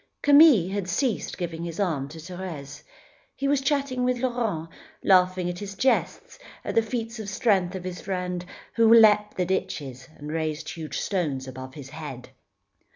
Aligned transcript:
Camille 0.23 0.69
had 0.71 0.87
ceased 0.89 1.37
giving 1.37 1.63
his 1.63 1.79
arm 1.79 2.07
to 2.09 2.17
Thérèse. 2.17 2.81
He 3.35 3.47
was 3.47 3.61
chatting 3.61 4.03
with 4.03 4.17
Laurent, 4.17 4.67
laughing 5.03 5.47
at 5.47 5.57
the 5.57 5.75
jests, 5.77 6.39
at 6.65 6.73
the 6.73 6.81
feats 6.81 7.19
of 7.19 7.29
strength 7.29 7.75
of 7.75 7.83
his 7.83 8.01
friend, 8.01 8.43
who 8.73 8.91
leapt 8.91 9.37
the 9.37 9.45
ditches 9.45 10.07
and 10.17 10.31
raised 10.31 10.69
huge 10.69 10.97
stones 10.99 11.47
above 11.47 11.75
his 11.75 11.91
head. 11.91 12.29